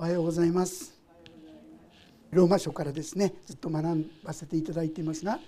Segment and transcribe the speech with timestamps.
[0.00, 0.96] おはようございます。
[2.30, 5.40] ローマ書からですねずっと学ばせていただいていますが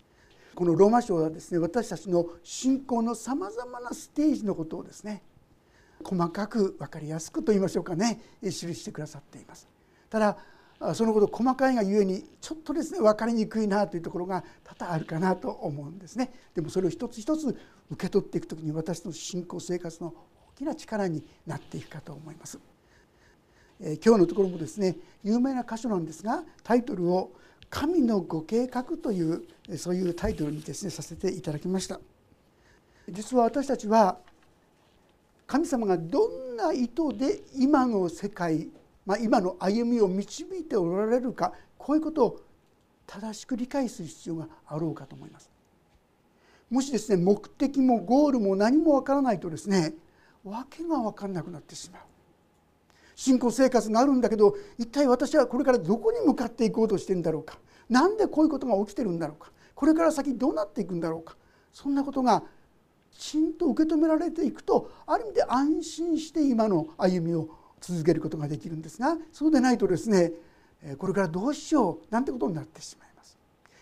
[0.56, 5.22] このローマ書はですね私たちの信仰のさまざまなステージのことをですね
[6.02, 9.68] 細かく分かりやすくと言いましょうかね記してくださっています。
[10.10, 10.36] ただ
[10.94, 16.32] そのこと細かいがゆえにちょっとですね分かりにくいなというところが多々あるかなと思うんですね。
[16.56, 17.56] でもそれを一つ一つ
[17.88, 20.12] 受け取っていく時に私の信仰生活の
[20.56, 22.58] 大きな力になっていくかと思います。
[23.80, 27.32] え今日のところもですね有名な箇所なんですがタイトルを
[27.70, 29.44] 「神のご計画」という
[29.76, 32.00] そういうタイトルにですねさせていただきました。
[33.08, 34.18] 実は私たちは
[35.46, 38.68] 神様がどんな意図で今の世界、
[39.04, 42.40] まあ、今の歩みを導いておられるかこういうことを
[43.06, 45.50] 正しく理解する必要があろうかと思います。
[46.70, 49.94] もしですね目的もゴールも何もわからないとですね
[50.44, 52.02] 訳が分かんなくなってしまう。
[53.20, 57.58] 信仰生活があるんだけど一体私はこれからどこに向かっていこうとしてるんだろうか？
[57.90, 59.52] 何でこういうことが起きてるんだろうか？
[59.74, 61.36] これから先どうなっていくんだろうか？
[61.70, 62.42] そんなことが
[63.12, 67.50] きちんと受け止められていくとある意味で安心して今の歩みを
[67.82, 70.32] 続けることができるんですがそうでないとですね
[70.96, 72.10] これからどうしよう？
[72.10, 73.36] なんてことになってしまいます。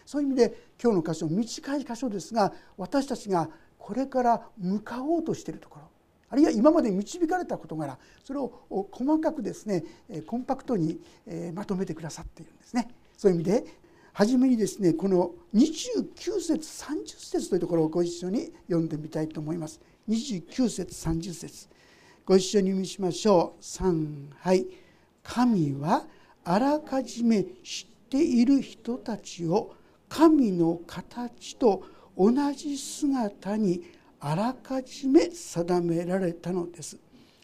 [0.04, 3.48] そういう意味で今日の箇所短い箇所ですが私たちが
[3.78, 5.88] これから向かおうとしているところ。
[6.30, 8.52] あるいは今まで導かれた事柄それを
[8.90, 9.84] 細かくですね
[10.26, 11.00] コンパクトに
[11.54, 12.88] まとめてくださっているんですね。
[13.16, 13.64] そういう意味で
[14.12, 19.80] 初めにですねこの29節30節というところをご一緒に読んでみたいと思います。
[20.08, 21.68] 29節30節
[22.24, 23.62] ご一緒に見しましょう。
[23.62, 24.66] 3はい
[25.22, 26.06] 神は
[26.44, 29.74] あらかじめ知っている人たちを
[30.08, 31.84] 神の形と
[32.16, 33.82] 同じ姿に
[34.20, 36.98] あらかじめ定められたのです。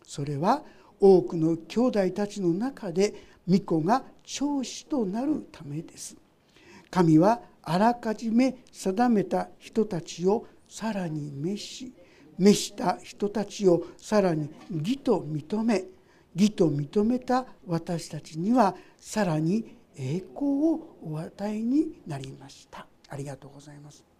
[0.04, 0.62] それは
[1.00, 3.14] 多くの兄弟たちの中で
[3.48, 6.16] 御子が長子となるためです。
[6.90, 11.92] 神はあらかじめ定めた人たちをさらに召し
[12.38, 15.84] 召した人たちをさらに義と認め
[16.34, 22.86] 義と認めた私たちにはさらに栄光をお与えになりました。
[23.08, 24.13] ありがとうございます。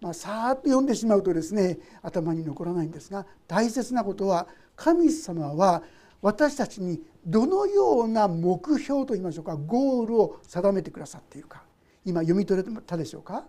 [0.00, 4.46] まあ、さーっと読んでしまうとですね頭に残らないんですが大切なことは
[4.76, 5.82] 神様は
[6.20, 11.62] 私たちにどのような目標といいましょうかゴールを定めてくださっているか。
[12.04, 13.46] 今読み取れたでしょうか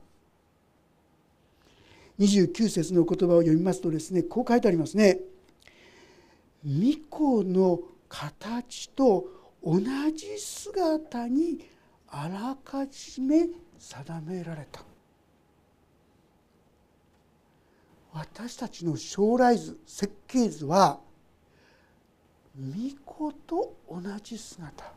[2.20, 5.20] ？29節の言葉を読みますとですねこう書いてありますね。
[6.64, 9.26] 巫女の形と
[9.64, 9.80] 同
[10.16, 11.60] じ姿に
[12.08, 13.48] あらかじめ
[13.78, 14.82] 定められた。
[18.18, 21.00] 私たちの将来図設計図は
[22.56, 24.92] 巫女と同じ姿。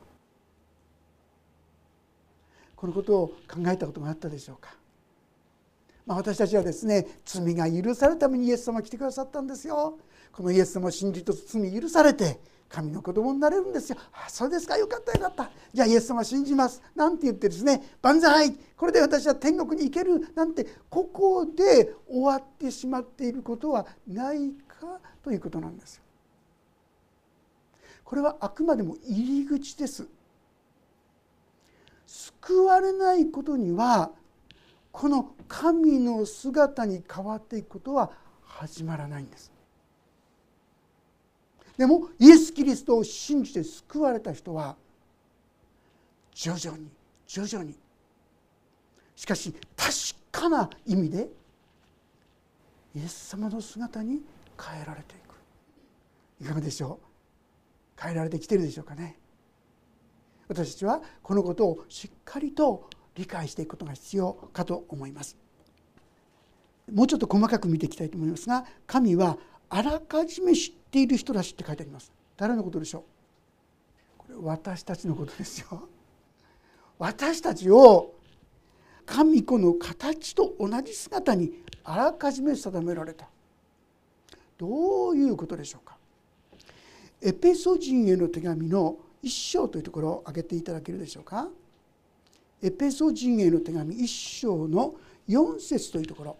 [2.75, 4.75] このことを考えたことがあったでしょうか、
[6.07, 9.99] まあ、私たちはですね罪が許されるためにイエス様来てくださったんですよ。
[10.33, 13.99] このイエス様を信じると罪許されて神の子供になれるんですよ。
[14.13, 26.03] あそうですかよかったよかったじゃあイエス様信じますなんて言ってですね万歳これで私は天国に行けるなんてここで終わってしまっていることはないかということなんですよ。
[28.05, 30.07] これはあくまでも入り口です。
[32.07, 34.11] 救われないことには
[34.93, 38.11] この神の姿に変わっていくことは
[38.43, 39.53] 始まらないんです。
[41.81, 44.77] でもイエス・キリストを信じて救われた人は
[46.35, 46.89] 徐々に
[47.27, 47.75] 徐々に
[49.17, 49.91] しかし確
[50.31, 51.31] かな意味で
[52.95, 54.21] イエス様の姿に
[54.63, 56.45] 変えられていく。
[56.45, 57.01] いかがでしょ
[57.99, 58.03] う？
[58.03, 59.19] 変えられてきてるでしょうかね？
[60.49, 65.35] 私たちはこのことをしっかりと理解していくことが必要かと思います。
[66.93, 69.39] もうちょっと細かく見ていきたいと思いますが神は
[69.71, 72.11] あらかじめ知っている人たちって書いてあります。
[72.37, 73.03] 誰のことでしょう？
[74.19, 75.89] これ私たちのことですよ。
[76.98, 78.15] 私たちを
[79.07, 83.28] 神子の形と同じ姿にあらかじめ定められた。
[84.59, 85.97] どういうことでしょうか？
[87.22, 91.48] エペソ人への手紙の一章というところを挙げていただけるでしょうか？
[92.60, 94.97] エペソ人への手紙一章の
[95.28, 96.37] 4節というところ。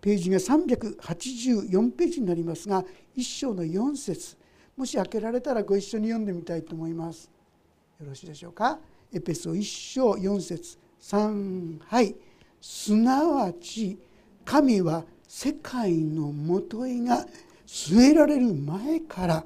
[0.00, 2.84] ページが384ページになりますが
[3.16, 4.36] 1章の4節
[4.76, 7.30] もし開けられたらご一緒に読んでみたいと思います。
[8.00, 8.78] よろしいでしょうか？
[9.12, 12.14] エペソ1章4節3はい
[12.60, 13.98] すなわち
[14.44, 17.26] 神は世界のもといが
[17.66, 19.44] 据えられる前から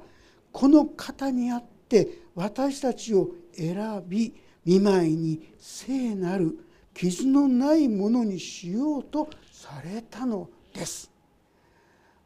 [0.51, 4.33] この方にあってして私たちを選び
[4.65, 6.57] 見舞いに聖なる
[6.95, 9.29] 傷のないものにしようと
[9.63, 11.09] されたのです。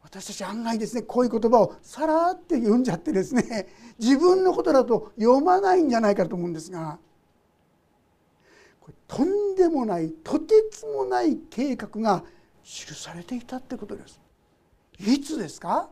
[0.02, 3.68] 私たち案外ですねこういう言葉をさらって読んじゃってですね
[3.98, 6.98] 自分のことだと読まないんじゃないかと思うんですが
[8.80, 12.24] これとんでもないとてつもない計画が
[12.64, 14.20] 記されていたってことです。
[14.98, 15.90] いつですか？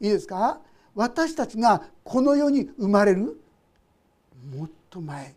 [0.00, 0.60] いいですか？
[0.94, 3.40] 私たちがこの世に生まれる
[4.54, 5.34] もっと前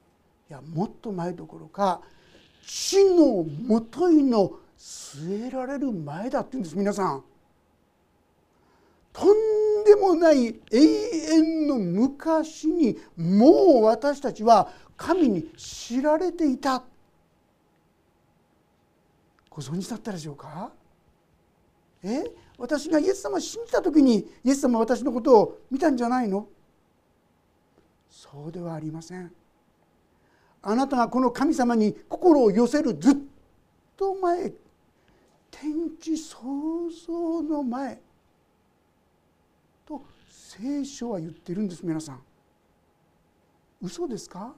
[0.50, 2.02] いやもっと前どころか
[2.66, 7.24] 地のもといの据えられる前だって言うんです皆さん。
[9.12, 16.84] とんでもない永遠の昔にもう私たちは神に知られていた。
[19.50, 20.72] ご存知だったでしょうか？
[22.04, 22.24] え？
[22.58, 26.48] 私がイエス様を信じた時にイエス様は私のことを見たんじゃないの？
[28.10, 29.32] そうではありません。
[30.62, 33.16] あなたがこの神様に心を寄せるずっ
[33.96, 34.52] と前
[35.52, 36.38] 天地創
[37.06, 38.02] 造の前
[39.86, 42.22] と聖書は言ってるんです皆さん。
[43.82, 44.54] 嘘ですか？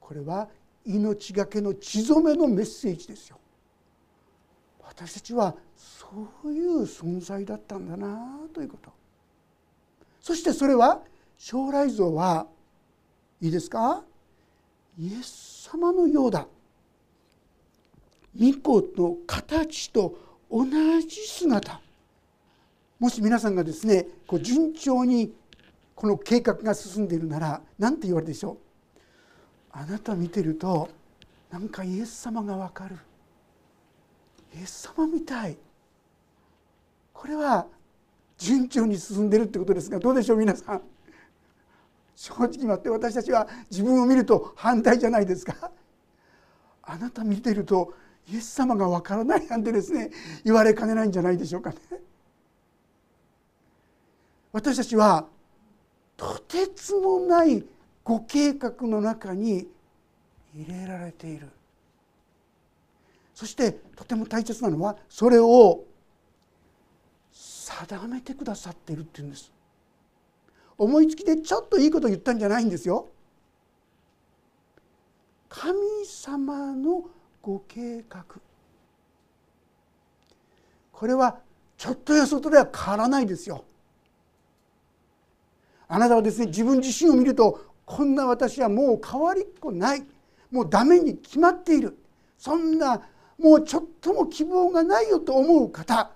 [0.00, 0.48] これは
[0.86, 3.38] 命がけの血染めのメッセージですよ。
[4.82, 6.06] 私たちはそ
[6.44, 8.90] ういう存在だったんだなということ。
[10.20, 11.02] そしてそれは
[11.36, 12.46] 将来像は
[13.40, 14.02] いいですか？
[14.98, 16.46] イエス様のようだ。
[18.38, 20.18] 御子の形と
[20.50, 20.64] 同
[21.00, 21.80] じ姿。
[22.98, 25.32] もし皆さんがですねこう順調に
[25.94, 28.56] この計画が進んでいるなら何て言われるでしょう？
[29.72, 30.88] あなた見てると
[31.50, 32.96] なんかイエス様がわかる。
[34.56, 35.56] イエス様みたい。
[37.12, 37.66] これは
[38.38, 40.82] 順調に進んでるってことですがどうでしょう皆さん？
[42.14, 45.70] 正直に言って私たちは自分を見ると反対じゃないですか。
[46.82, 47.94] あなた見てると
[48.28, 50.10] イエス様がわからないなんてですね
[50.44, 51.76] 言われかねないんじゃないでしょうかね。
[54.52, 55.26] 私たちは
[56.16, 57.64] とてつもない
[58.04, 59.66] ご計画の中に
[60.54, 61.48] 入れられている。
[63.34, 65.82] そしてとても大切なのはそれを
[67.32, 69.53] 定めてくださっているっていうんです。
[70.76, 73.08] 思いつきでちょっといいこと言ったんじゃないんですよ。
[75.48, 77.04] 神様の
[77.40, 78.24] ご計画。
[80.92, 81.38] これは
[81.76, 83.64] ちょっとやそとでは変わらないですよ。
[85.86, 90.04] あなたはですね自分自身を見るとこんな私はもう変わりっこない。
[90.50, 91.96] もうダメに決まっている。
[92.38, 93.00] そんな
[93.38, 96.10] もうちょっとも希望がないよと思う方。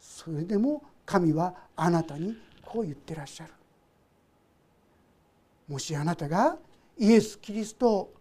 [0.00, 2.36] それでも神はあなたに
[2.76, 3.52] こう言ってらっしゃる。
[5.66, 6.58] もしあなたが
[6.98, 8.14] イエス・キリストを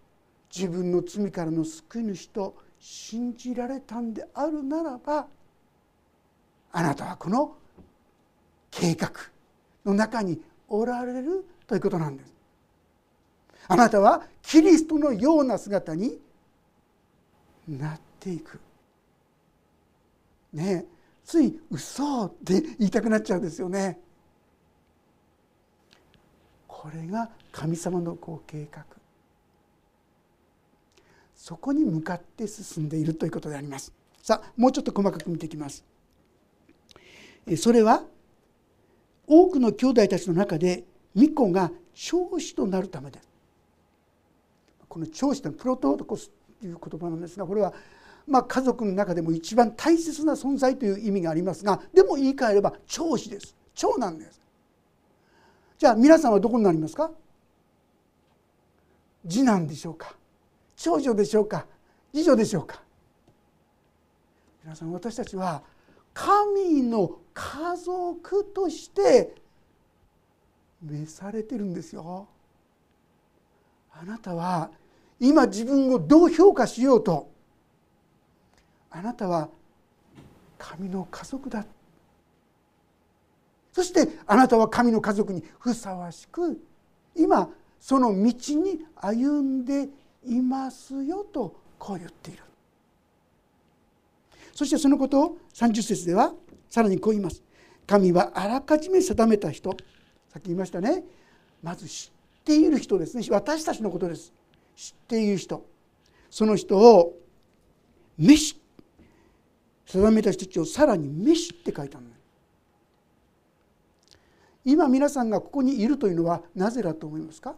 [0.55, 5.27] 自分の罪からの救い主と信じられたんであるならば
[6.71, 7.57] あなたはこの
[8.71, 9.11] 計画
[9.85, 12.33] の中におられるということなんです。
[13.67, 16.17] あなたはキリストのような姿に
[17.67, 18.61] なっていく。
[20.53, 20.85] ね
[21.25, 23.99] つい嘘って言いたくなっちゃうんですよね。
[26.85, 28.85] これが神様のご計画。
[31.33, 33.91] そこに向かって進んでいるということであります。
[34.21, 35.83] さあもうちょっと細かく見ていきます。
[37.57, 38.03] それは
[39.25, 40.83] 多くの兄弟たちの中で
[41.15, 43.29] 巫女が長子となるためです
[44.87, 47.73] この長子というのはプロトコスという言葉なんですがこれは
[48.27, 53.55] まあ家族の中でも一番大切な存在という意味がありますがでも言い換えれば長子です。
[53.73, 54.44] 長男です。
[55.77, 57.11] じゃあ皆さんはどこになりますか？
[59.27, 60.15] 次男でしょうか？
[60.75, 61.65] 長女でしょうか？
[62.13, 62.81] 次女でしょうか？
[64.63, 65.63] 皆さん私たちは
[66.13, 69.35] 神の家族として
[70.81, 72.27] 召されてるんですよ。
[73.91, 74.71] あなたは
[75.19, 77.29] 今自分をどう評価しようと？
[78.91, 79.49] あなたは
[80.57, 81.65] 神の家族だ
[83.75, 86.61] そしてあなたは神の家族にふさわしく
[87.13, 89.89] 今その道に歩んで
[90.25, 92.43] いますよとこう言っている。
[94.53, 96.31] そしてそのことを30節では
[96.69, 97.43] さらにこう言います。
[97.85, 99.71] 神はあらかじめ定めた人。
[100.29, 101.03] さっき言いましたね。
[101.61, 103.27] まず知っている人ですね。
[103.29, 104.31] 私たちのことです。
[104.77, 105.65] 知っている人。
[106.29, 107.19] その人を
[108.17, 108.57] 召し
[109.85, 112.14] 定めた人たちをさらに召しって書いたの
[114.65, 117.55] 今皆さんがここにいるというのはなぜだと思いますか？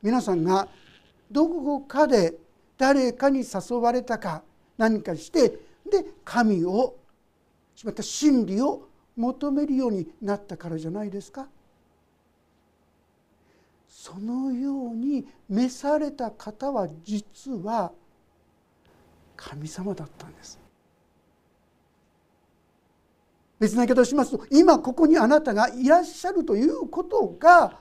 [0.00, 0.68] 皆さんが
[1.30, 2.38] どこかで
[2.78, 4.42] 誰かに誘われたか
[4.78, 5.48] 何かして
[5.90, 6.96] で神を
[7.74, 11.48] しまた真理を求めるようになったからじゃないですか？
[13.88, 17.90] そのように召された方は実は
[19.36, 20.60] 神様だったんです。
[23.58, 27.78] 別な言い方をしますと今ここにあなたがいらっしゃるということが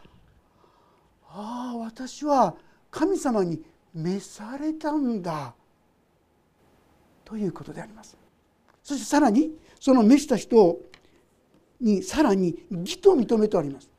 [1.27, 2.55] ああ私は
[2.89, 3.61] 神様に
[3.93, 5.53] 召されたんだ
[7.25, 8.15] ということであります。
[8.83, 10.77] そしてさらにその召した人
[11.81, 13.89] にさらに義と認めてあります。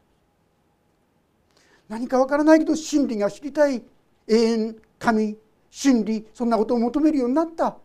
[1.88, 3.83] 何かわからないけど真理が知りたい
[4.28, 5.37] 永遠神
[5.71, 7.76] 真理そんなことを求めるようになった。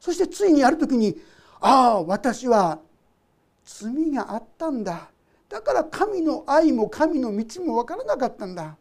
[0.00, 1.16] そしてついにある時に
[1.60, 2.78] ああ私は
[3.66, 5.10] 罪があったんだ。
[5.48, 8.76] だから神の愛も神の道も分からなかったんだ。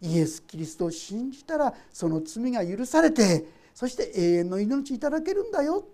[0.00, 5.84] イエス・キリストを信じたらその罪が許されてそして永遠の命いただけるんだよ。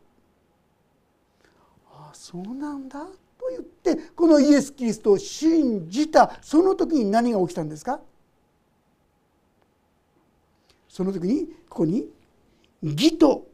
[1.91, 3.05] ああそうなんだ
[3.39, 8.01] と言ってこのイエス・キリストを信じたその時に何が起きたんですか？
[10.89, 12.09] その時にここに
[12.83, 13.47] 「義と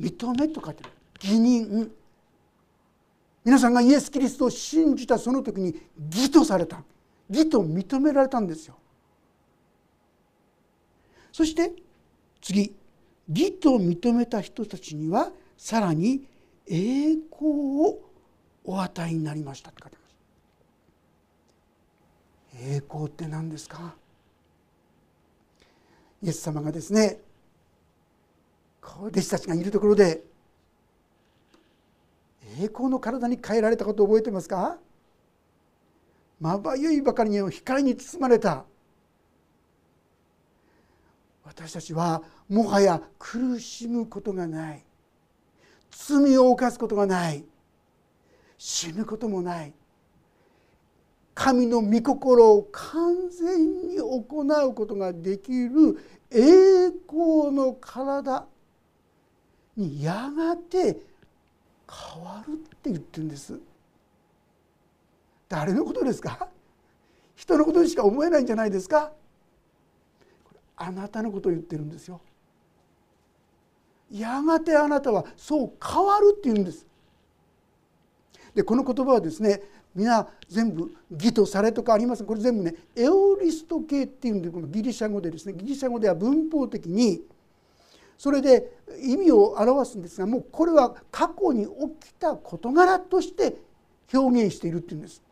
[0.00, 0.92] 認め」と書いてある。
[1.22, 1.92] 義人。
[3.44, 5.78] 皆さんがイエス・キリストを信じたその時に
[6.10, 6.82] 義とされた。
[7.28, 8.76] 義と認められたんですよ。
[11.30, 11.72] そして
[12.40, 12.74] 次
[13.28, 16.26] 義と認めた人たちにはさらに
[16.66, 18.00] 栄光を
[18.64, 19.98] お与えになりましたって書いて
[22.52, 22.66] ます。
[22.70, 23.94] 栄光って何ですか？
[26.22, 27.20] イエス様がですね
[28.82, 30.22] 弟子たちがいるところで
[32.58, 34.78] 栄光の体に変えられたことを覚えてますか？
[36.40, 38.64] まばゆいばかりに光に包まれた。
[41.44, 44.84] 私たちはもはや苦しむことがない。
[45.90, 47.44] 罪を犯すことがない。
[48.58, 49.72] 死ぬこともない。
[51.34, 55.98] 神の御心を完全に行うことができる
[56.30, 58.46] 栄光の体
[59.76, 60.96] にやがて
[61.88, 63.58] 変わるって言ってるんです。
[65.48, 66.48] 誰のことですか？
[67.36, 69.12] 人のことにしか思えないんじゃないですか？
[70.76, 72.20] あなたのことを言ってるんですよ。
[74.10, 76.86] やがてあなたはそう変わるって言うんです。
[78.54, 79.62] でこの言葉はですね
[79.94, 87.22] 皆全部義とされとかありますこれ全部ねエオリスト系っていうんでこのギリシャ語でですねギリシャ語では文法的に
[88.18, 93.56] それで意味を表すんですがもうこれは過去に起きた事柄として
[94.12, 95.22] 表現しているっていうんです。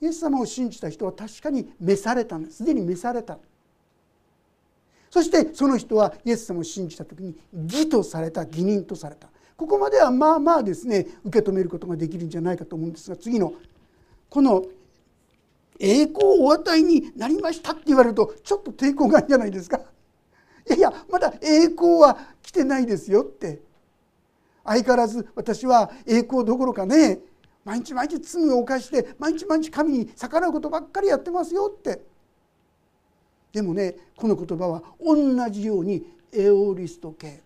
[0.00, 2.58] イエス様を信じた人は確かに召されたんです。
[2.58, 3.38] すでに召された。
[5.10, 9.28] そしてその人はイエス様を信じた時に義とされた義人とされた。
[9.56, 13.54] ここまではまあまあですね受け止めることができるんじゃないかと思うんですが次の
[14.28, 14.66] この
[15.78, 19.80] 栄光をお与えになりましたって言われるとちょっと抵抗があるんじゃないですか。
[20.66, 23.62] いやいやまだ栄光は来てないですよって。
[24.64, 27.20] 相変わらず私は栄光どころかね
[27.64, 32.02] 毎日毎日罪を犯して毎日毎日神に逆らうことばっかりやってますよって。
[33.52, 37.42] でもねこの言葉は同じようにエオリスト系。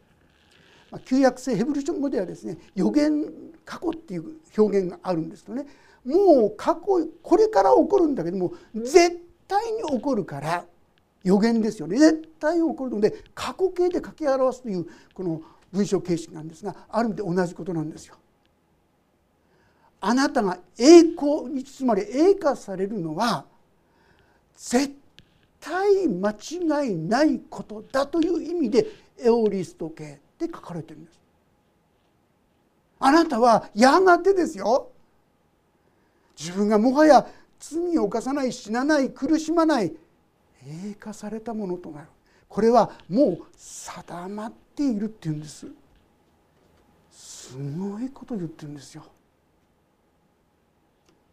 [1.04, 3.24] 旧約聖ヘブル書語ではですね予言
[3.64, 5.66] 過去っていう表現があるんですとね。
[6.04, 10.64] もう過去これから起こるんだけども絶対に起こるから
[11.22, 18.16] 予言ですよね絶対起こるので過去形で書き表すというこの文章形式なんですがある意味で同じことなんですよ。
[20.00, 23.44] あなたが栄光につまり栄華されるのは
[24.56, 24.94] 絶
[25.60, 28.86] 対間違いないことだという意味で
[29.18, 31.20] エオリスト系で書かれてるんです。
[32.98, 34.90] あなたはやがてですよ
[36.38, 37.26] 自分がもはや
[37.58, 39.92] 罪を犯さない死なない苦しまない
[40.66, 42.08] 栄化されたものとなる。
[42.48, 45.66] これはもう定まっているっていうんです。
[47.10, 49.04] すごいこと言ってるんですよ。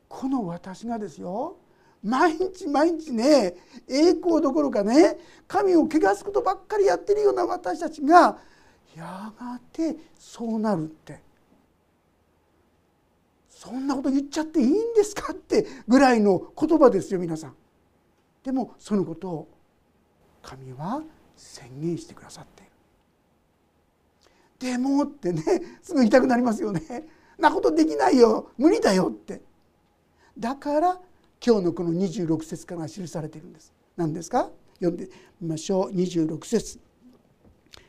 [0.08, 1.58] この私がですよ。
[2.04, 3.56] 毎日毎日ね
[3.88, 5.18] 栄光どころかね
[5.48, 8.38] 神を汚すことばっかりやってるような私たちが
[8.96, 11.20] やがてそうなるって。
[13.50, 17.56] そんなこと言っちゃっていいんですかってぐらいの言葉ですよ皆さん。
[18.48, 19.48] でもそのことを
[20.42, 21.04] 神は
[21.36, 22.72] 宣言してくださっている。
[24.72, 25.44] でもってね
[25.84, 26.82] すぐ言いたくなりますよね。
[27.38, 28.52] なことできないよ。
[28.58, 29.42] 無理だよって。
[30.40, 31.02] だから
[31.46, 33.74] 今日のこの26節から記されているんです。
[33.98, 34.50] 何ですか？
[34.76, 35.10] 読んで
[35.42, 35.92] みましょう。
[35.92, 36.80] 26節。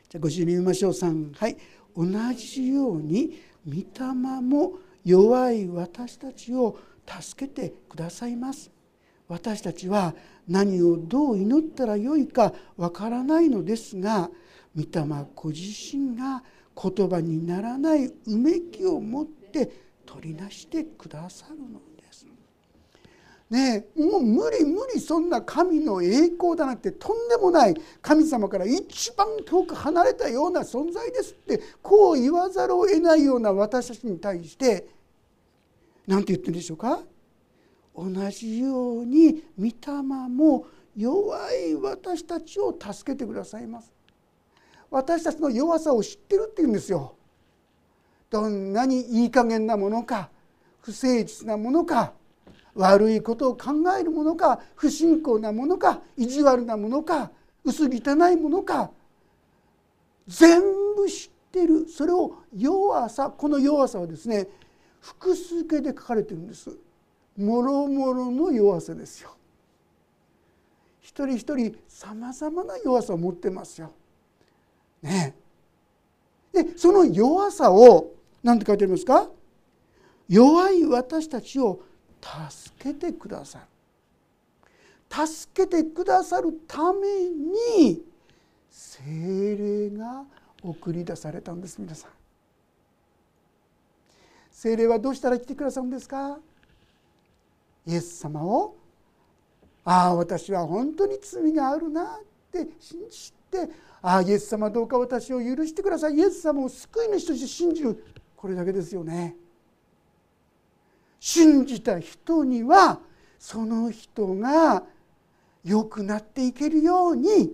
[0.09, 0.91] じゃあご一緒に読みましょう。
[0.91, 1.55] 3はい。
[1.95, 4.73] 同じように御霊も
[5.05, 8.69] 弱い私たちを助けてくださいます。
[9.29, 10.15] 私たちは
[10.49, 14.29] 何をどう祈ったらよいかわからないのですが
[14.75, 15.61] 御霊ご自
[15.95, 16.43] 身が
[16.81, 19.71] 言葉にならないうめきを持って
[20.05, 22.25] 取りなしてくださるのです。
[23.49, 34.87] ねもう無理無理そんな神の栄光だなんてとんでもない神様から一番遠く離れたような存在ですってこう言わざるを得ないような私たちに対して
[36.07, 37.01] 何て言ってるんでしょうか？
[37.99, 40.65] 同じように御霊も
[40.95, 43.91] 弱い私たちを助けてくださいます。
[44.89, 47.15] 私たちの弱さを知ってるって言うんですよ。
[48.29, 50.29] どんなにいい加減なものか
[50.81, 52.13] 不誠実なものか
[52.75, 57.31] 悪いことを考えるものか不信仰なものか意地悪なものか
[57.63, 58.91] 薄汚いものか
[60.27, 60.61] 全
[60.95, 61.87] 部知ってる。
[61.89, 64.47] それを弱さこの弱さはですね
[65.01, 66.71] 複数形で書かれてるんです。
[67.39, 69.35] もろもろの弱さですよ。
[71.01, 73.91] 一人一人さまざまな弱さを持ってますよ。
[75.01, 75.33] ね。
[76.53, 78.11] でその弱さを
[78.43, 79.29] 何て書いてありますか？
[80.27, 81.81] 弱い私たちを
[82.21, 83.65] 助けてくださる。
[85.25, 88.03] 助けてくださるために
[88.69, 90.25] 精霊が
[90.61, 92.11] 送り出されたんです皆さん。
[94.51, 96.37] 精霊はどうしたら来てくださるんですか？
[97.89, 98.75] イエス様を
[99.83, 102.05] ああ私は本当に罪があるなっ
[102.51, 103.67] て信じて
[104.01, 108.05] ああイエス様どうか私を許してくださいイエス様を救い主として信じる。
[108.35, 109.35] これだけですよね。
[111.19, 112.99] 信じた人には
[113.39, 114.83] その人が
[115.65, 117.51] 良くなっていけるように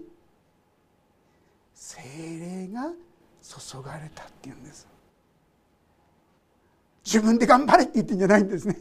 [1.73, 2.91] 精霊が
[3.41, 4.85] 注がれたっていうんです。
[7.05, 8.77] 自分で頑張れって言ってんじゃないんですね。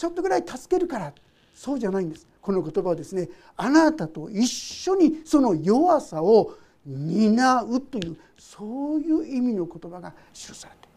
[0.00, 1.12] ちょっとぐらい助けるから。
[1.54, 2.26] そうじゃないんです。
[2.40, 3.28] この言葉はですね。
[3.54, 6.54] あなたと一緒にその弱さを
[6.86, 10.96] 担うというそういう意味の言葉が記されている。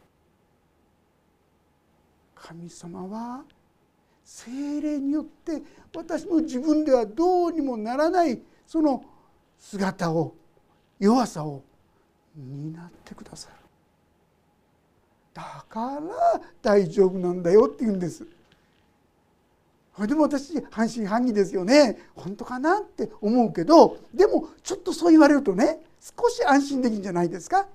[2.33, 3.43] 神様は
[4.23, 5.61] 精霊によって
[5.93, 9.03] 私の自分ではどうにもならないその
[9.59, 10.33] 姿を
[10.97, 11.61] 弱さを
[12.37, 13.55] 担ってくださる。
[15.33, 18.25] だから大丈夫なんだよって言うんです。
[19.95, 21.99] それでも私半信半疑ですよね。
[22.15, 27.67] 本当かなって思うけどでもちょっとそう言われるとね少し安心できるんじゃないですか。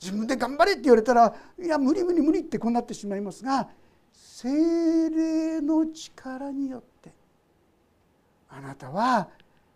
[0.00, 3.68] 自分で頑張れって言われたらいや無理無理無理ってこうなってしまいますが
[4.12, 7.14] 精霊の力によって
[8.50, 9.28] あなたは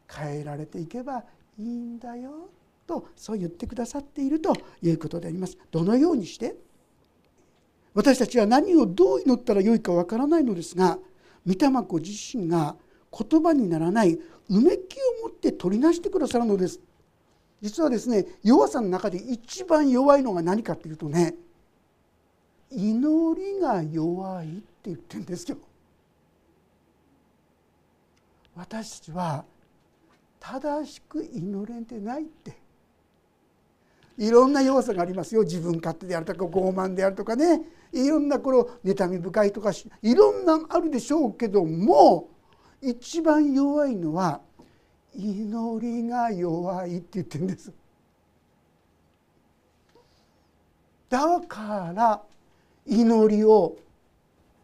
[0.07, 1.25] 変えられていけば
[1.59, 2.51] いいんだよ
[2.87, 5.57] とそう言ってくださっているということであります。
[5.71, 6.55] どのようにして？
[7.95, 10.99] 私たちは何をどう祈ったらよいかわからないのですが
[11.49, 12.77] 御霊子自身が
[13.11, 16.79] 言葉にならないうめきを持って取りなしてくださるのです。
[17.63, 21.35] 実はですね弱さの中で一番弱いのが何かっていうとね
[22.71, 25.57] 祈りが弱いって言ってるんですよ。
[28.55, 29.45] 私たちは
[30.39, 32.59] 正しく祈れてないって。
[34.19, 35.43] いろんな弱さがありますよ。
[35.43, 37.63] 自分勝手であるとか傲慢であるとかね。
[37.93, 39.73] いろんなこの妬み深いとか
[40.03, 42.29] いろんなあるでしょうけども
[42.81, 44.41] 一番弱いのは
[45.15, 47.73] 祈りが弱いって言ってるんです。
[51.09, 52.23] だから
[52.87, 53.77] 祈りを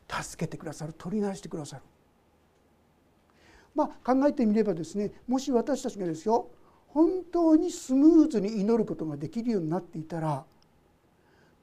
[0.08, 1.82] 助けてくださる取りなしてくださる。
[3.74, 6.50] まあ考えてみればですねもし私たちがですよ
[6.88, 10.44] 本当にスムーズに祈ることができるようになっていたら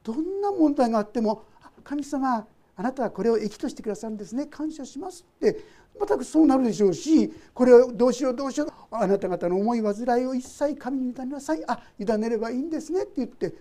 [0.03, 1.43] どんな問題があっても
[1.83, 4.45] 「神様あなたはこれを益としてくださるんですね。
[4.45, 5.81] 感謝します」って。
[5.99, 8.69] またそうなるでしょうしこれをどうしようどうしよう。
[8.91, 11.63] あなた方の思い煩いを一切神に委ねなさい。
[11.67, 13.53] あ委ねればいいんですねって言って。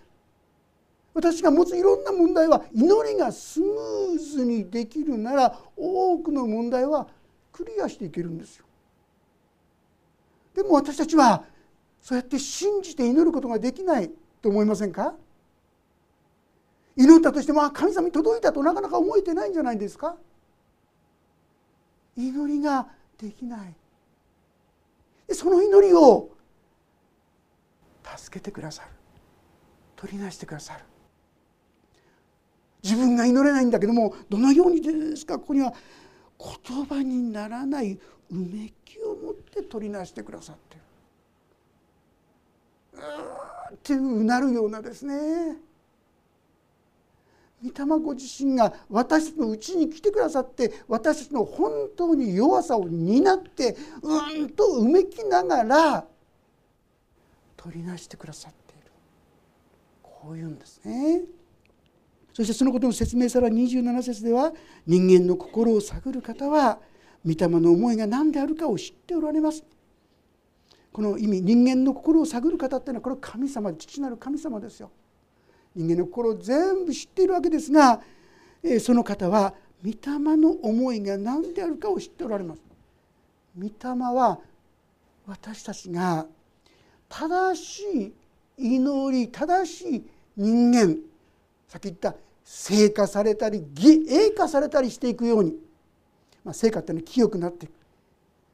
[1.13, 7.09] 私が持ついろんな問題は祈りがスムーズにできるなら多くの問題は
[7.53, 8.65] クリアしていけるんですよ。
[10.55, 11.45] でも私たちは
[12.01, 15.17] そうやって信じて祈ることができないと思いませんか？
[16.97, 20.17] 祈ったとしても神様に届いたとなかなか思えてないんじゃないですか？
[22.17, 23.75] 祈りができない。
[25.33, 26.31] その祈りを
[28.17, 28.89] 助けてくださる。
[29.97, 30.81] 取りなしてくださる。
[32.83, 35.73] 自分が祈れないんだけどもどのようにですかここには
[36.67, 37.99] 言葉にならないう
[38.35, 40.77] めきを持って取りなしてくださって
[42.97, 43.03] る。
[43.71, 45.57] うってうなるようなですね。
[47.63, 56.05] 御霊ご自身が私たちのうちに来てくださって私たちの本当に弱さを担ってうんとうめきながら
[57.57, 58.91] 取りなしてくださっている
[60.03, 61.23] こういうんですね。
[62.33, 64.53] そしてそのことの説明さら27節では
[64.87, 66.79] 人間の心を探る方は
[67.27, 69.63] 御霊の思いが何であるかを知っておられます。
[70.93, 74.91] この意味人間の心を探る方っていうのはこれは神様父なる神様ですよ。
[75.75, 78.01] 人間の心を全部知っているわけですが
[78.81, 79.55] その方は
[79.85, 82.63] 御霊の思いが何であるかを知っておられます。
[83.59, 83.73] 御霊
[84.15, 84.39] は
[85.27, 86.27] 私たちが
[87.09, 87.83] 正し
[88.59, 90.05] い祈り正しい
[90.37, 90.97] 人間
[91.67, 95.55] さっき言った聖化されたり義栄化されたりしていくように、
[96.45, 97.73] まあ、聖化っていうのは清くなっていく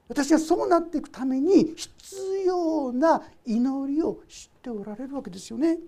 [0.09, 5.79] 私がそうなっていくために必要な祈りを知っておられるわけですよね。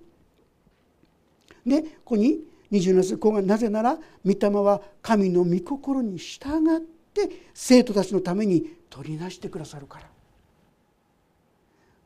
[1.68, 6.80] でここに27節ここがなぜなら御霊は神の御心に従っ
[7.14, 10.06] て生徒たちのために取りなしてくださるから。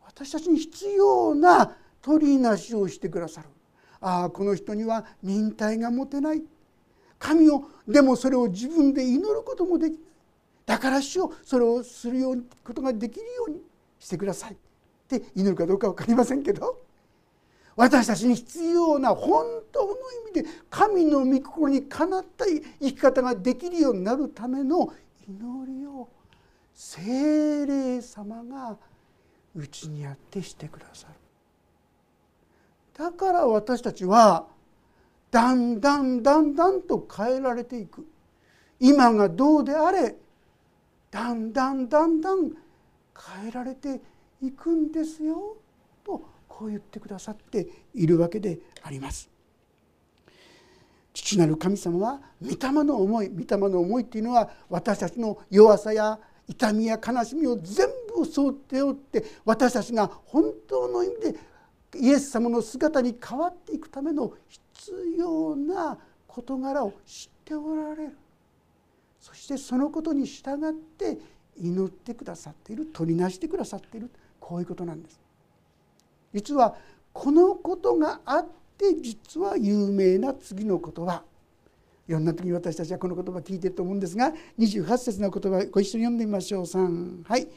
[0.07, 3.49] 私たちに必要な取りなしをしてくださる。
[4.01, 6.43] ああこの人には忍耐が持てない。
[7.19, 10.01] 神をでもそれを自分で祈ることもできない。
[10.67, 13.63] だから主よそれをするようにことができるように
[13.99, 14.53] してください。
[14.53, 14.57] っ
[15.09, 16.82] て祈るかどうか分かりませんけど。
[17.75, 19.93] 私たちに必要な本当の
[20.29, 24.93] 意味で神の御心にかなった生き方ができるようになるための
[25.27, 26.09] 祈りを
[26.75, 28.77] 精霊様が
[29.55, 31.15] うちにあってしてくださる。
[32.95, 34.47] だから私たちは
[35.31, 38.07] だんだんだんだんと変えられていく。
[38.79, 40.17] 今がどうであれ
[41.11, 42.51] だんだんだんだん
[43.41, 44.01] 変えられて
[44.43, 45.57] いくんですよ
[46.05, 46.25] と
[46.63, 49.29] こう言ってくださっているわけであります。
[51.13, 61.39] 父なる神様は御霊の思い御霊の思いっていうのは私たちの弱さや痛みや悲しみを全部想っておって私たちが本当の意味で
[62.01, 65.99] イエス様の姿に変わっていくための必要な
[66.29, 68.17] 事柄を知っておられる
[69.21, 71.19] そしてそのことに従って
[71.61, 75.22] 祈ってくださっている取りなしてくださっているこういうことなんです。
[76.33, 76.77] 実は
[77.13, 78.47] このことがあっ
[78.79, 81.23] て実は有名な次の言葉。
[82.09, 86.63] いろんな時に私たちはこの言葉聞いてると思うんですが28節の言葉ご一緒に読んでみましょう。
[86.65, 87.49] 3はい。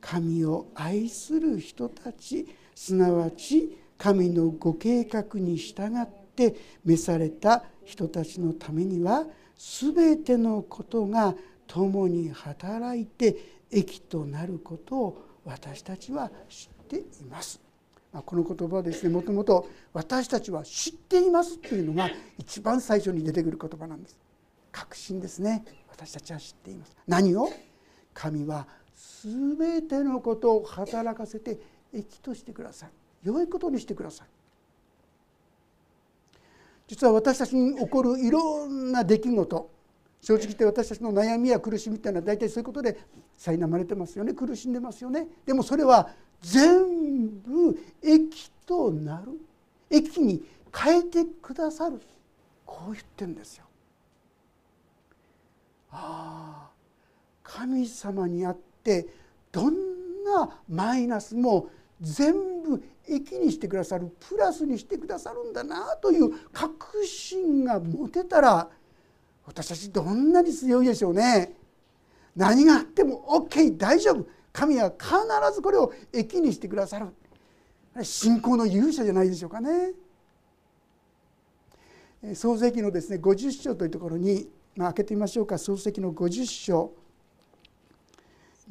[0.00, 11.36] 神を愛する人たちすなわち神のご計画に従って召された人たちのためには全てのことが
[11.68, 13.36] 共に働いて
[13.70, 17.71] 益となることを私たちは知っています。
[18.12, 19.08] この言葉はですね。
[19.08, 24.18] もともと私たちは知っていますというのが一番最初に出てくる言葉なんです。
[24.70, 25.64] 確信ですね。
[25.88, 26.96] 私たちは知っています。
[27.06, 27.48] 何を？
[28.14, 28.66] 神は
[29.22, 31.58] 全てのことを働かせて
[31.94, 32.90] 益としてください
[33.22, 34.26] 良いことにしてください
[36.88, 39.70] 実は私たちに起こるいろんな出来事。
[40.20, 42.98] 正直言って私たちの悩みや苦しみっていうのは大体そういうことで
[43.38, 44.34] 苛まれてますよね。
[44.34, 45.26] 苦しんでますよね。
[45.46, 46.10] でもそれは
[46.42, 49.40] 全部益となる
[49.88, 50.42] 益に
[50.74, 52.00] 変えてくださる
[52.66, 53.64] こう言ってるんですよ。
[55.92, 56.70] ああ
[57.42, 59.06] 神様にあって
[59.52, 59.74] どん
[60.24, 61.68] なマイナスも
[62.00, 68.68] 全部益にしてくださるプラスにしてくださるんだなという確信が持てたら
[69.44, 71.54] 私たちどんなに強いでしょうね。
[72.34, 75.14] 何があっても OK 大丈夫神は必
[75.54, 77.06] ずこれを益にしてくださる
[78.02, 79.92] 信仰の勇者じゃないでしょうかね。
[82.34, 86.92] 創世記のですね50章というところに、まあ、開けてみましょうか創世記の50章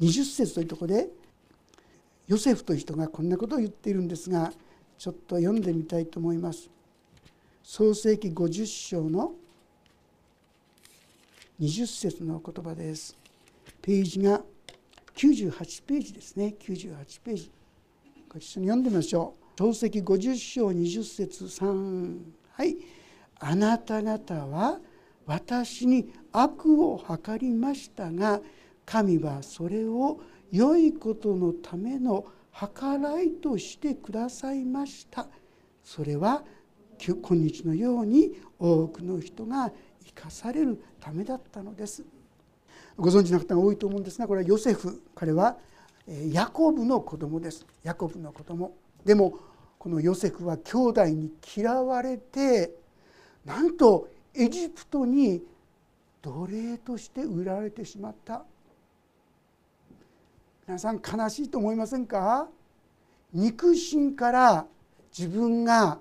[0.00, 1.08] 20節というところで
[2.28, 4.52] ヨセフという人がこんなことを言っているんですが
[4.98, 6.70] ちょっと読んでみたいと思います。
[7.62, 9.32] 創世記50章の
[11.60, 13.16] 20節の言葉です。
[13.82, 14.42] ページが
[15.14, 16.54] 98ページですね。
[16.60, 17.50] 98ページ。
[18.28, 19.60] ご一緒に読んでみましょう。
[19.60, 22.18] 漱石50章20節3
[22.52, 22.76] はい。
[23.38, 24.78] あなた方は
[25.26, 28.40] 私に悪を図りましたが
[28.86, 30.20] 神はそれを
[30.50, 35.26] 良いことのための計らいとしてくださいました。
[35.82, 36.44] それは
[37.04, 39.72] 今日のように多くの人が
[40.04, 42.04] 生かされるためだったのです。
[42.96, 45.56] ご存知の方が多いと思うんですがこれはヨセフ彼は
[46.30, 47.64] ヤコブの子供です。
[47.82, 48.72] ヤコブの子供。
[49.04, 49.38] でも
[49.78, 52.72] このヨセフは兄弟に嫌われて
[53.44, 55.42] なんとエジプトに
[56.22, 58.44] 奴隷として売られてしまった。
[60.66, 62.48] 皆さん悲しいと思いませんか？
[63.32, 64.66] 肉親から
[65.16, 65.98] 自分が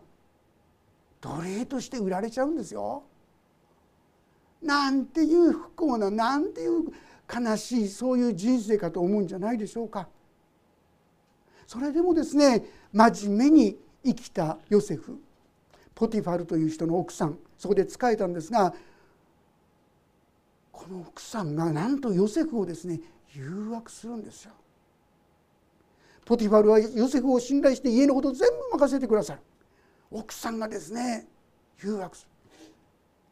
[1.19, 3.03] 奴隷として売られちゃうんですよ。
[4.61, 6.85] なんていう不幸ななんていう
[7.33, 10.07] 悲しいそういう人生かと思うんじゃないでしょうか。
[11.65, 15.19] それでもですね真面目に生きたヨセフ
[15.95, 18.73] ポティファルという人の奥さんそこで仕えたんですが
[20.71, 22.99] この奥さんがなんとヨセフをですね
[23.33, 24.51] 誘惑するんですよ。
[26.25, 29.39] ポティファルはヨセフを信頼して家のこと全部任せてくださる
[30.11, 31.27] 奥さんがですね
[31.83, 32.29] 誘惑する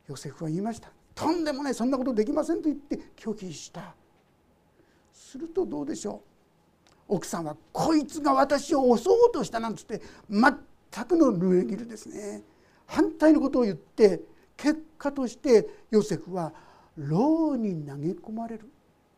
[0.08, 3.94] ヨセフは言いましたとんでもないそんなことできませんと言って拒否した。
[5.12, 6.22] するとどうでしょ
[7.10, 7.16] う？
[7.16, 12.44] 奥さんはこいつが私を襲おうとしたなんつって全くのルエギルですね。
[12.86, 14.22] 反対のことを言って
[14.56, 16.54] 結果としてヨセフは
[16.96, 18.70] 牢に投げ込まれる。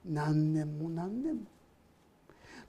[0.04, 1.42] 何年も何年も。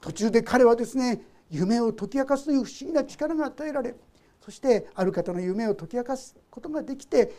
[0.03, 3.95] 途中で彼はですね夢を解き明かすという不思議な力が与えられ
[4.41, 7.33] そしてある方の夢を解き明かすことができて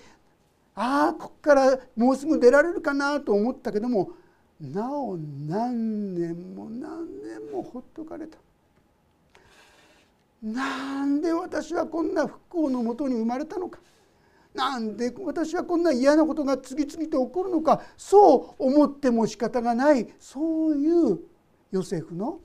[0.75, 4.12] ああここからもうすぐ出られるかなと思ったけども
[4.59, 8.38] なお何年も何年もほっとかれた。
[10.41, 13.79] なんで私はこんな不幸のもとに生まれたのか。
[14.53, 17.81] なんで私はこんな嫌なことが次々と起こるのか。
[17.97, 20.13] そう思っても仕方がない。
[20.19, 21.19] そういう
[21.71, 22.39] ヨセフの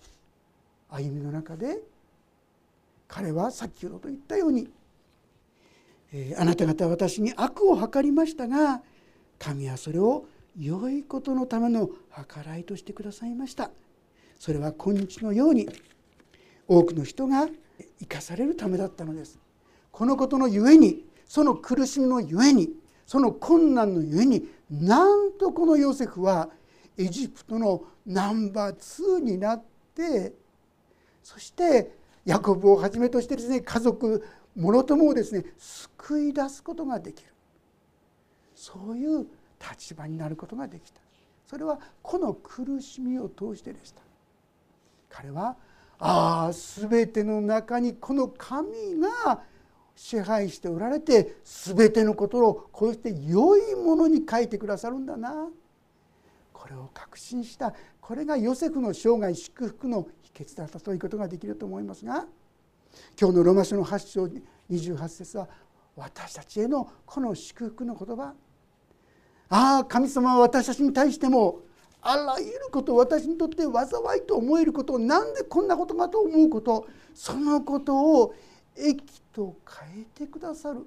[0.88, 1.82] 歩みの中で
[3.06, 4.70] 彼は先ほどと言ったように
[6.12, 8.82] えあなた方は私に悪を図りましたが
[9.38, 10.26] 神はそれを
[10.58, 13.70] 良いことのための計らいとしてくださいました。
[14.38, 15.68] それは今日のように
[16.66, 17.48] 多くの人が
[18.00, 19.38] 生かされるためだったのです。
[19.92, 22.70] このことのゆえにその苦しみのゆえに
[23.06, 26.50] その困難のゆえになんとこのヨセフは
[26.96, 30.32] エジプトのナンバー2になって
[31.22, 31.92] そして
[32.24, 34.24] ヤコブをはじめとしてですね家族
[34.58, 37.32] もろともをですね救い出すことができる。
[38.54, 39.26] そういう
[39.60, 41.00] 立場になることができた。
[41.46, 44.02] それはこの苦しみを通してでした。
[45.08, 45.56] 彼は
[46.00, 49.42] ああ全ての中にこの神が
[49.94, 55.48] 支配しておられて全てのことをこうして良いものに書いてくださるんだな。
[56.52, 57.72] これを確信した。
[58.00, 62.26] これがヨセフの生涯祝福の秘訣だったということができると思いますが
[63.20, 64.28] 今日のローマ書の8章
[64.70, 65.48] 28節は
[65.96, 68.34] 私たちへのこの祝福の言葉。
[69.50, 71.60] ああ神様は私たちに対しても
[72.02, 78.34] あらゆること私にとって災いと思えることなんでこんなことかと思うことそのことを
[78.76, 80.86] 益と変えてくださる。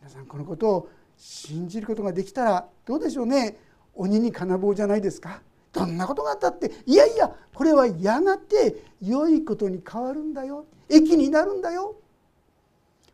[0.00, 3.58] 皆さんこのことを信じることができたらどうでしょうね。
[3.94, 5.42] 鬼に金棒じゃないですか。
[5.72, 10.66] どんなことがあったっていやいやこれはやがて良いことに変わるんだよ。
[10.88, 11.96] 益になるんだよ。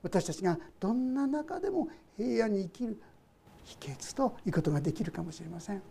[0.03, 3.01] 私たちがどんな中でも平安に生きる
[3.65, 5.83] 秘訣ということができるかもしれません。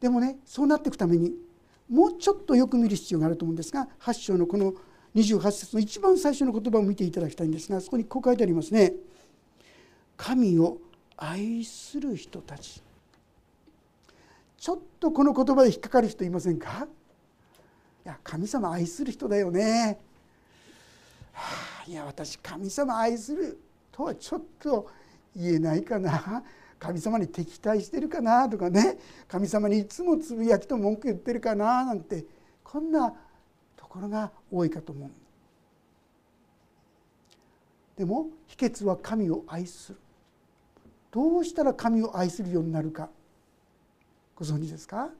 [0.00, 1.32] でもねそうなっていくために
[1.88, 4.74] もうちょっとよく見る必要があると思うんですが8章のこの
[5.14, 8.92] 28節の一番最初の言葉を見ていただきたいんですがそこにこう書いてありますね。
[10.16, 10.78] 神を
[11.16, 12.83] 愛する人たち。
[14.64, 16.86] ちょっとこの言葉で引っかかる人いませんか？
[18.02, 20.00] いや神様愛する人だよね、
[21.34, 23.60] はあ、いや私神様愛する
[23.92, 24.88] とはちょっと
[25.36, 26.42] 言えないかな。
[26.78, 28.48] 神様に敵対してるかな？
[28.48, 28.96] とかね。
[29.28, 31.84] 神様にいつもつぶやきと文句言ってるかな？
[31.84, 32.24] なんて
[32.62, 33.12] こんな
[33.76, 35.10] ところが多いかと思う。
[37.98, 39.98] でも秘訣は神を愛する。
[41.10, 43.10] どうしたら神を愛するようになるか。
[44.36, 45.10] ご存知ですか？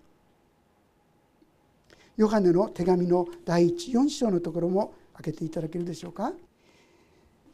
[2.16, 6.32] ヨハネの手紙の第14章のところも開けていただけるでしょうか？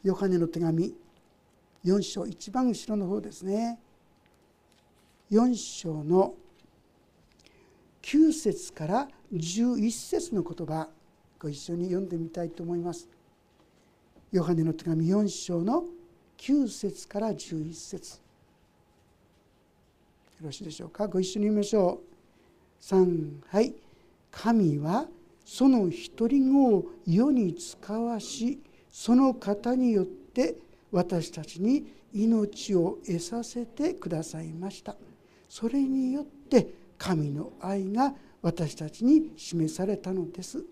[0.03, 0.95] ヨハネの手紙
[1.85, 3.79] 4章一番後ろの方ですね。
[5.31, 6.35] 4章の
[8.01, 10.89] 9節から11節の言葉
[11.39, 13.07] ご一緒に読んでみたいと思います。
[14.31, 15.85] ヨハネの手紙4章の
[16.37, 18.21] 9節から11節。
[20.43, 21.07] ろしいでしょうか？
[21.07, 22.01] ご一緒に読みましょ
[22.81, 22.83] う。
[22.83, 23.75] 3はい。
[24.31, 25.07] 神は
[25.45, 30.55] その独り子を世に使わしその方によって
[30.91, 34.95] 私たちに命を得させてくださいました。
[35.49, 40.63] それによって神の愛が私たちに示されたのです。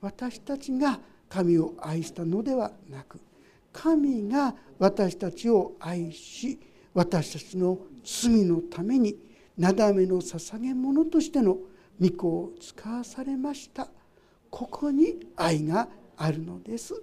[0.00, 3.20] 私たちが神を愛したのではなく
[3.72, 6.58] 神が私たちを愛し
[6.98, 9.14] 私たちの罪のために
[9.56, 11.56] なだめの捧げ物としての
[12.00, 13.86] 御子を使わされました。
[14.50, 17.00] ここに愛があるのです。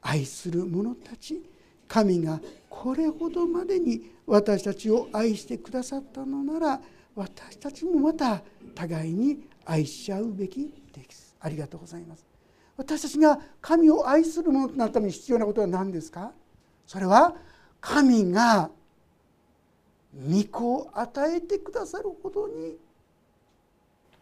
[0.00, 1.42] 愛する者たち
[1.86, 6.80] 神がこれほどまでに私たちを愛してくださったのなら
[7.14, 8.40] 私たちもまた
[8.74, 11.36] 互いに愛し合うべきです。
[11.38, 12.24] ありがとうございます。
[12.78, 16.32] 私たちが神を愛する者となるために必要なことは何ですか？
[16.86, 17.34] それは
[17.82, 18.70] 神が
[20.14, 22.76] 御子を与えてくださるほどに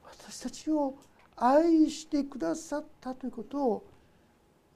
[0.05, 0.95] 私たちを
[1.37, 3.85] 愛してくださったということを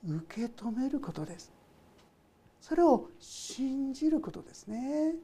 [0.06, 1.52] 受け止めることです。
[2.60, 5.14] それを信じることですね。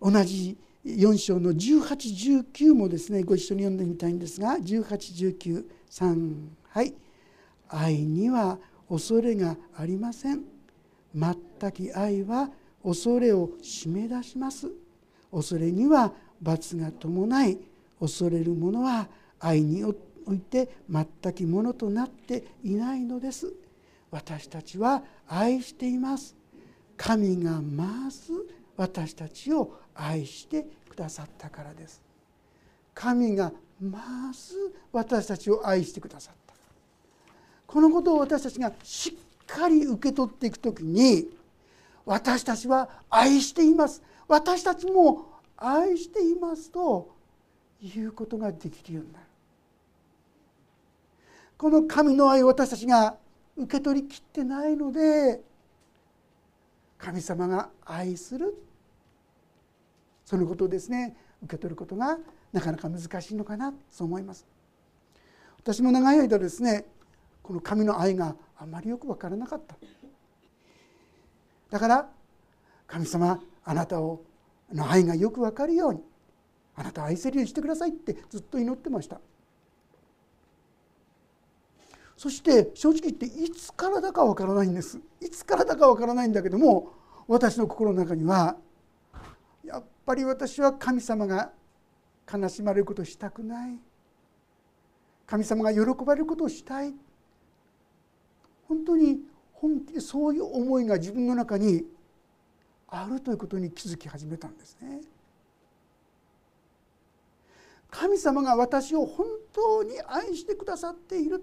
[0.00, 6.94] 同じ4章の1819もですねご一緒に読んでみたいんですが1819 3はい。
[7.68, 10.42] 愛には恐れがありません。
[11.14, 12.50] 全き愛は
[12.84, 14.70] 恐れを締め出します。
[15.32, 17.58] 恐れには罰が伴い
[17.98, 19.08] 恐れる者は
[19.40, 19.90] 愛にお
[20.32, 23.52] いて全きものとなっていないのです。
[24.10, 26.36] 私たちは愛しています。
[26.96, 28.32] 神がまず
[28.76, 32.00] 私たちを愛してくださったからです。
[32.94, 34.54] 神がまず
[34.92, 36.54] 私たちを愛してくださった。
[37.66, 41.28] このことを私たちがしっかり受け取っていく時に
[42.06, 44.02] 私たちは愛しています。
[44.28, 47.14] 私たちも愛していますと
[47.80, 49.24] いうことができるようになる。
[51.56, 53.16] この神の愛を私たちが
[53.56, 55.40] 受け取りきってないので
[56.98, 58.54] 神様が愛する。
[60.24, 62.18] そのことをですね受け取ることが
[62.52, 63.72] なかなか難しいのかな。
[63.90, 64.46] そう思います。
[65.58, 66.84] 私も長い間ですね
[67.42, 69.76] この神の愛があまりよく分からなかった。
[71.70, 72.08] だから
[72.86, 74.22] 神様あなたを
[74.72, 76.02] の愛がよく分かるように
[76.76, 79.20] あなたを愛せるようにしてくださいってずっと祈ってました。
[82.16, 85.00] そして正直言っていつからだかわからないんです。
[85.20, 86.92] いつからだかわからないんだけども
[87.26, 88.56] 私の心の中には
[89.64, 91.50] やっぱり私は神様が
[92.32, 93.78] 悲しまれることをしたくない。
[95.26, 96.94] 神様が喜ばれることをしたい。
[98.68, 99.20] 本当に
[99.64, 101.86] 本気でそういう思いが自分の中に
[102.86, 105.00] あるということに気づき始めたんですね。
[107.90, 111.40] 神様が私を本当に愛してくださっている。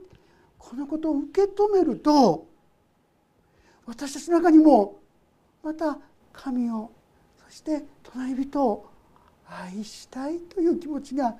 [0.60, 2.45] このことを受け止めると
[3.88, 4.99] 私たちの中にも
[5.63, 5.97] また
[6.31, 6.91] 神を
[7.43, 8.86] そして隣人を
[9.47, 11.36] 愛したいという気持ちが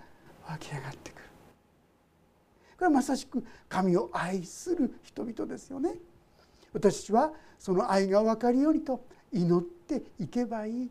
[0.48, 1.22] 湧き上がってくる。
[2.78, 5.94] これはまさしく神を愛する人々ですよね。
[6.74, 10.90] 私たちはその愛が分かるようにと祈っていけばいい。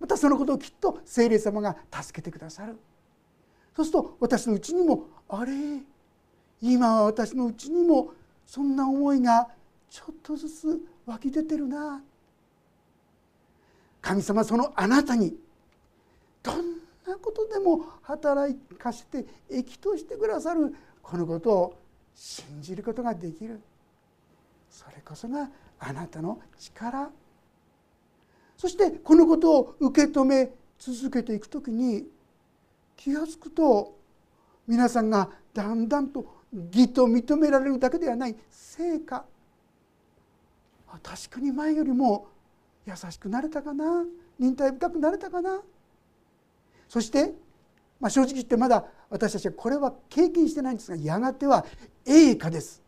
[0.00, 2.76] またそのことをきっと聖霊様が助けてくださる。
[3.76, 5.52] そうすると私のうちにもあれ？
[6.60, 8.12] 今は私のうちにも
[8.46, 9.48] そんな思いが
[9.90, 12.02] ちょっとずつ湧き出てるな。
[14.00, 15.34] 神様そのあなたに
[16.42, 16.56] どん
[17.06, 21.78] なことでも働かせて益としてくださるこのことを
[22.14, 23.60] 信じることができる。
[24.74, 27.08] それこそがあなたの力。
[28.56, 32.08] そしてこのことを受け止め続けていく時に
[32.96, 33.96] 気が付くと
[34.66, 36.26] 皆さんがだんだんと
[36.72, 39.24] 義と認められるだけではない成果。
[41.02, 42.26] 確かに前よりも
[42.84, 44.04] 優しくなれたかな。
[44.40, 45.62] 忍耐深くなれたかな。
[46.88, 47.32] そして、
[48.00, 51.64] まあ、正直言ってまだ私たちはこれは経験してないんですがやがては
[52.04, 52.83] 栄華です。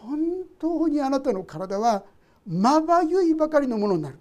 [0.00, 0.18] 本
[0.58, 2.04] 当にあなたの体は
[2.46, 4.18] まばゆいばかりのものになる。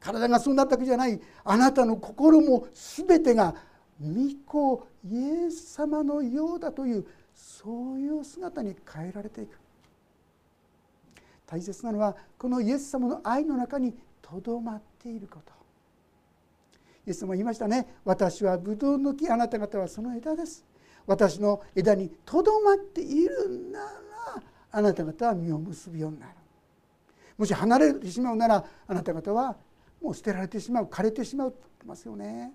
[0.00, 1.20] 体がそうなったわけじゃない。
[1.44, 3.54] あなたの心も全てが
[4.00, 4.08] 御
[4.46, 9.58] 子イエス様のようだというそういう姿に変えられていく。
[11.46, 15.52] 大切なのはこのイエス様の愛の中にとどまっていること。
[17.06, 17.96] イエス様言いましたね。
[18.04, 20.64] 私はブドウの木あなた方はその枝です。
[21.06, 24.09] 私の枝にとどまっているなら
[24.72, 26.32] あなた方は実を結ぶようになる。
[27.36, 29.56] もし離れてしまうならあなた方は
[30.02, 32.52] もう捨てられてしまう枯れてしまうと言ってますよね。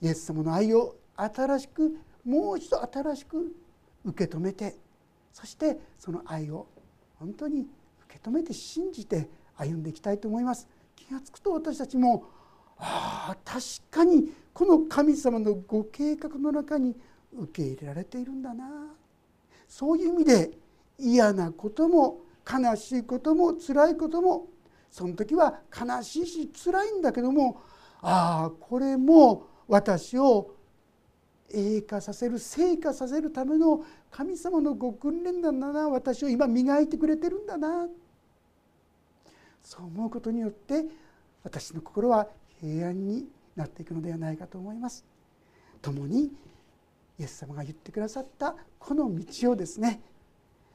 [0.00, 3.54] イエス様の愛を新しくもう一度新しく
[4.04, 4.76] 受け止めて
[5.32, 6.66] そしてその愛を
[7.18, 7.66] 本当に
[8.06, 10.68] 受け止めて信じて歩んでいきたいと思います。
[10.96, 12.24] 気が付くと私たちも
[12.78, 13.60] ああ確
[13.90, 16.96] かにこの神様のご計画の中に
[17.32, 18.94] 受け入れられているんだな。
[19.72, 20.50] そういう意味で
[20.98, 24.48] 嫌なことも悲しいことも辛いことも
[24.90, 27.62] その時は悲しいし辛いんだけども
[28.02, 30.54] ああこれも私を
[31.50, 37.86] 栄化させる成果させるための神様のご訓練なんだな私を今磨いてくれてるんだな
[39.62, 40.84] そう思うことによって
[41.44, 42.28] 私の心は
[42.60, 43.24] 平安に
[43.56, 45.02] なっていくのではないかと思います。
[45.80, 46.30] 共に
[47.22, 50.00] イエス様が言ってくださったこの道をですね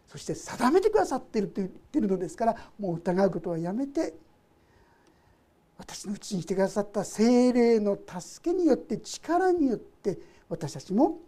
[0.07, 4.13] そして定めてくださっていると言ってるのですからもう疑うことはやめて
[5.77, 10.17] 私のうちに来てくださった精霊の助けによって力によって
[10.47, 11.19] 私たちも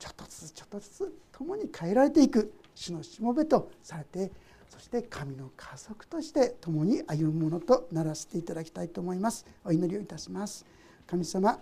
[0.00, 2.52] ちょっとずつちょっとずつ共に変えられていく。
[2.74, 4.30] 主のしもべとされて
[4.68, 9.44] そして神の家族として共に歩むものとならせていただきたいと思います。
[9.64, 10.64] お祈りをいたします。
[11.08, 11.58] 神様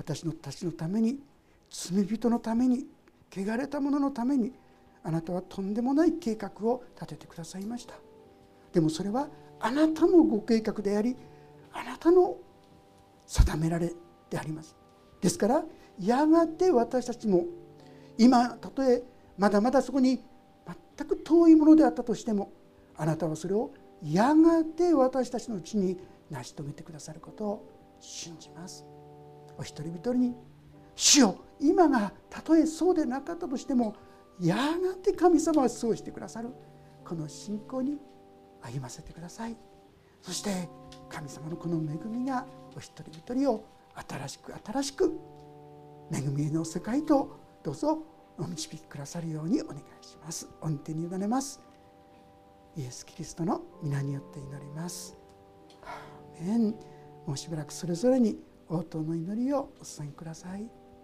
[0.00, 1.18] 私のたちのために
[1.70, 2.86] 罪人のために
[3.32, 4.52] 汚れた者のために
[5.02, 7.94] あなたはとんでもない計画を立ててくださいました。
[8.72, 9.28] でもそれは
[9.60, 11.16] あなたのご計画であり
[11.72, 12.36] あなたの
[13.26, 13.92] 定められ
[14.28, 14.76] であります。
[15.20, 15.64] ですから
[15.98, 17.46] やがて私たちも
[18.18, 19.02] 今たとえ
[19.38, 20.22] まだまだそこに
[20.96, 22.52] 全く遠いものであったとしても
[22.96, 25.98] あなたはそれをやがて私たちのうちに
[26.30, 27.68] 成し遂げてくださることを
[28.00, 28.84] 信じます。
[29.58, 30.34] お一人一人に
[30.94, 33.94] 主よ今がたとえそうでなかったとしても
[34.40, 36.48] やがて神様はそうしてくださる。
[37.04, 37.98] この信仰に
[38.62, 39.56] 歩ませてください。
[40.22, 40.68] そして
[41.08, 43.64] 神様のこの恵みがお一人一人を
[44.08, 45.12] 新しく新しく
[46.12, 48.02] 恵みの世界とどうぞ
[48.38, 50.48] お導きくださるようにお願いします。
[50.60, 51.60] 御手に委ねます。
[52.76, 55.16] イエス・キリストの皆によって祈ります。
[55.82, 56.74] アーメン。
[57.26, 58.38] もうしばらくそれぞれに
[58.68, 60.79] 応答の祈りをお伝えください。